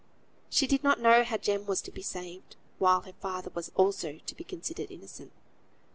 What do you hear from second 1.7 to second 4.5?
to be saved, while her father was also to be